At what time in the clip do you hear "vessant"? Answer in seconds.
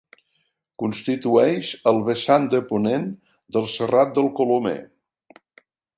2.09-2.47